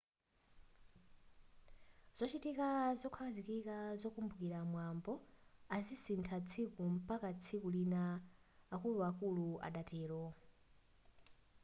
[2.17, 2.69] zochitika
[3.01, 5.13] zokhazikika zokumbukira mwambo
[5.75, 8.01] azisintha tsiku mpaka tsiku lina
[8.75, 10.23] akuluakulu adatero